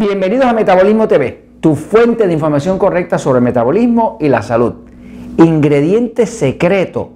[0.00, 4.72] Bienvenidos a Metabolismo TV, tu fuente de información correcta sobre metabolismo y la salud.
[5.36, 7.10] Ingrediente secreto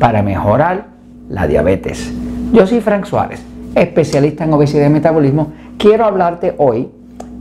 [0.00, 0.86] para mejorar
[1.28, 2.10] la diabetes.
[2.50, 3.42] Yo soy Frank Suárez,
[3.74, 5.52] especialista en obesidad y metabolismo.
[5.76, 6.88] Quiero hablarte hoy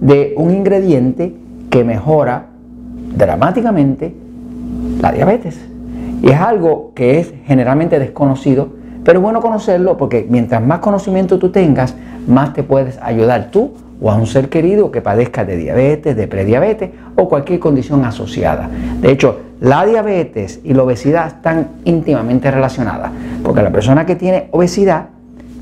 [0.02, 1.34] de un ingrediente
[1.70, 2.48] que mejora
[3.16, 4.14] dramáticamente
[5.00, 5.66] la diabetes.
[6.22, 8.68] Y es algo que es generalmente desconocido,
[9.08, 11.96] pero es bueno conocerlo porque mientras más conocimiento tú tengas,
[12.28, 13.72] más te puedes ayudar tú
[14.02, 18.70] o a un ser querido que padezca de diabetes, de prediabetes o cualquier condición asociada.
[19.00, 23.12] De hecho, la diabetes y la obesidad están íntimamente relacionadas,
[23.46, 25.06] porque la persona que tiene obesidad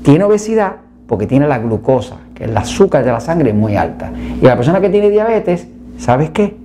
[0.02, 4.10] tiene obesidad porque tiene la glucosa, que es el azúcar de la sangre muy alta.
[4.42, 5.68] Y la persona que tiene diabetes,
[5.98, 6.56] ¿sabes qué?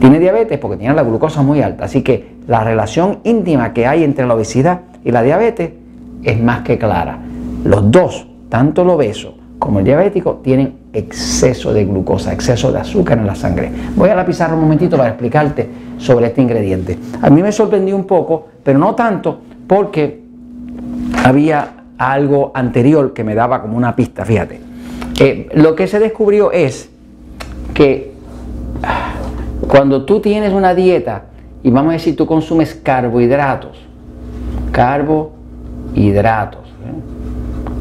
[0.00, 1.84] Tiene diabetes porque tiene la glucosa muy alta.
[1.84, 5.70] Así que la relación íntima que hay entre la obesidad y la diabetes
[6.22, 7.18] es más que clara.
[7.64, 13.18] Los dos, tanto el obeso como el diabético, tienen exceso de glucosa, exceso de azúcar
[13.18, 13.70] en la sangre.
[13.94, 16.98] Voy a la pizarra un momentito para explicarte sobre este ingrediente.
[17.20, 20.20] A mí me sorprendió un poco, pero no tanto, porque
[21.24, 24.60] había algo anterior que me daba como una pista, fíjate.
[25.20, 26.90] Eh, lo que se descubrió es
[27.72, 28.12] que
[28.82, 29.12] ah,
[29.68, 31.26] cuando tú tienes una dieta
[31.62, 33.78] y vamos a decir tú consumes carbohidratos,
[35.92, 36.72] carbohidratos,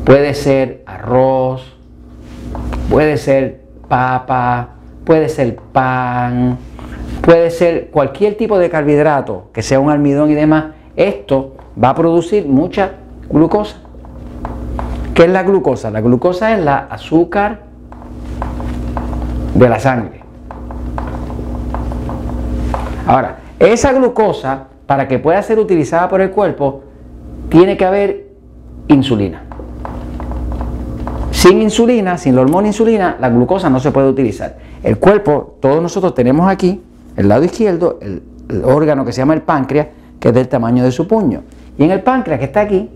[0.05, 1.77] puede ser arroz,
[2.89, 4.69] puede ser papa,
[5.05, 6.57] puede ser pan,
[7.21, 11.95] puede ser cualquier tipo de carbohidrato, que sea un almidón y demás, esto va a
[11.95, 12.91] producir mucha
[13.29, 13.77] glucosa.
[15.13, 15.89] ¿Qué es la glucosa?
[15.91, 17.59] La glucosa es la azúcar
[19.55, 20.21] de la sangre.
[23.07, 26.83] Ahora, esa glucosa, para que pueda ser utilizada por el cuerpo,
[27.51, 28.29] tiene que haber
[28.87, 29.43] insulina.
[31.31, 34.57] Sin insulina, sin la hormona insulina, la glucosa no se puede utilizar.
[34.81, 36.81] El cuerpo, todos nosotros tenemos aquí,
[37.17, 40.81] el lado izquierdo, el, el órgano que se llama el páncreas, que es del tamaño
[40.83, 41.41] de su puño.
[41.77, 42.89] Y en el páncreas que está aquí,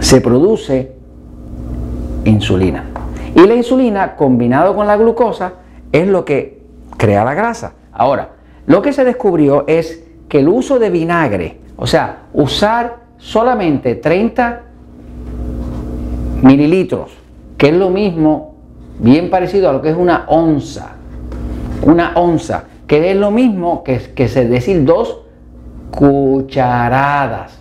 [0.00, 0.92] se produce
[2.24, 2.84] insulina.
[3.36, 5.52] Y la insulina, combinado con la glucosa,
[5.92, 6.62] es lo que
[6.96, 7.74] crea la grasa.
[7.92, 8.30] Ahora,
[8.66, 14.60] lo que se descubrió es que el uso de vinagre, o sea, usar solamente 30
[16.42, 17.10] mililitros,
[17.56, 18.54] que es lo mismo,
[18.98, 20.92] bien parecido a lo que es una onza,
[21.82, 25.22] una onza, que es lo mismo que, que se decir dos
[25.90, 27.58] cucharadas,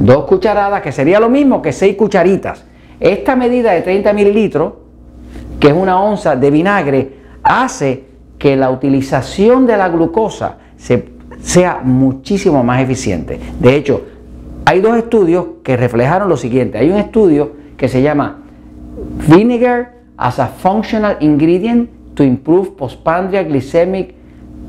[0.00, 2.64] dos cucharadas, que sería lo mismo que seis cucharitas.
[2.98, 4.72] Esta medida de 30 mililitros,
[5.60, 7.12] que es una onza de vinagre,
[7.44, 8.06] hace
[8.38, 10.58] que la utilización de la glucosa
[11.40, 13.38] sea muchísimo más eficiente.
[13.60, 14.13] De hecho,
[14.64, 16.78] hay dos estudios que reflejaron lo siguiente.
[16.78, 18.38] Hay un estudio que se llama
[19.28, 24.14] Vinegar as a Functional Ingredient to Improve Postprandial Glycemic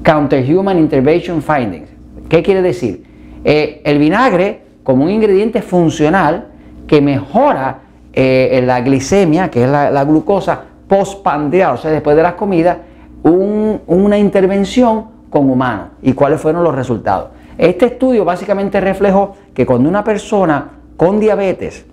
[0.04, 1.90] Counterhuman Intervention Findings.
[2.28, 3.04] ¿Qué quiere decir?
[3.44, 6.48] Eh, el vinagre como un ingrediente funcional
[6.88, 7.80] que mejora
[8.14, 12.78] eh, la glicemia, que es la, glucosa postprandial, o sea, después de las comidas,
[13.24, 15.88] una intervención con humanos.
[16.02, 17.30] ¿Y cuáles fueron los resultados?
[17.58, 21.86] Este estudio básicamente reflejó que cuando una persona con diabetes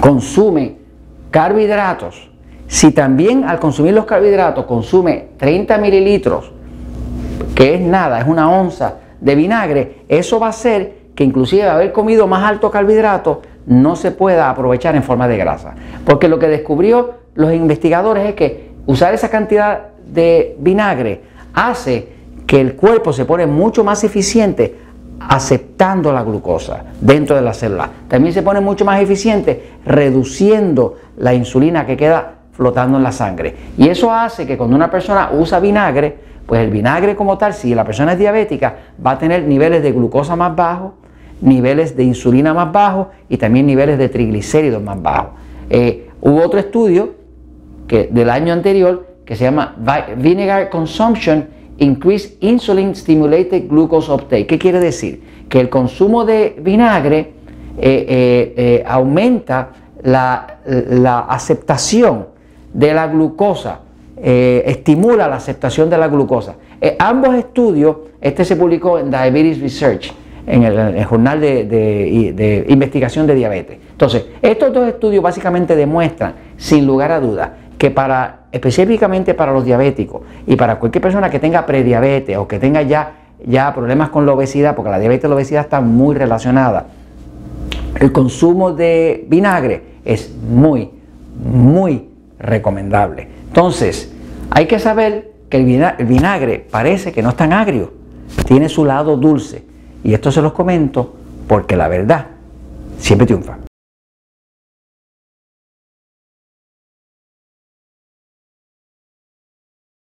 [0.00, 0.76] consume
[1.30, 2.30] carbohidratos,
[2.66, 6.50] si también al consumir los carbohidratos consume 30 mililitros,
[7.54, 11.92] que es nada, es una onza de vinagre, eso va a hacer que inclusive haber
[11.92, 15.74] comido más alto carbohidrato no se pueda aprovechar en forma de grasa.
[16.04, 21.22] Porque lo que descubrió los investigadores es que usar esa cantidad de vinagre
[21.54, 22.08] hace
[22.52, 24.76] que el cuerpo se pone mucho más eficiente
[25.20, 27.88] aceptando la glucosa dentro de la célula.
[28.08, 33.54] También se pone mucho más eficiente reduciendo la insulina que queda flotando en la sangre.
[33.78, 37.74] Y eso hace que cuando una persona usa vinagre, pues el vinagre como tal, si
[37.74, 40.92] la persona es diabética, va a tener niveles de glucosa más bajos,
[41.40, 45.30] niveles de insulina más bajos y también niveles de triglicéridos más bajos.
[45.70, 47.14] Eh, hubo otro estudio
[47.88, 49.74] que, del año anterior que se llama
[50.18, 54.46] Vinegar Consumption Increase Insulin Stimulated Glucose Uptake.
[54.46, 55.22] ¿Qué quiere decir?
[55.48, 57.32] Que el consumo de vinagre
[57.78, 59.70] eh, eh, aumenta
[60.02, 62.26] la, la, aceptación
[62.72, 63.80] de la glucosa,
[64.16, 66.56] estimula la aceptación de la glucosa.
[66.98, 70.12] ambos estudios, este se publicó en Diabetes Research,
[70.46, 73.78] en el, Jornal de, Investigación de Diabetes.
[73.90, 79.64] Entonces, estos dos estudios básicamente demuestran, sin lugar a dudas, que para, específicamente para los
[79.64, 83.14] diabéticos y para cualquier persona que tenga prediabetes o que tenga ya,
[83.44, 86.84] ya problemas con la obesidad, porque la diabetes y la obesidad están muy relacionadas,
[87.98, 90.90] el consumo de vinagre es muy,
[91.44, 92.08] muy
[92.38, 93.28] recomendable.
[93.48, 94.12] Entonces,
[94.50, 97.92] hay que saber que el vinagre parece que no es tan agrio,
[98.46, 99.64] tiene su lado dulce.
[100.04, 101.14] Y esto se los comento
[101.46, 102.26] porque la verdad
[102.98, 103.61] siempre triunfa.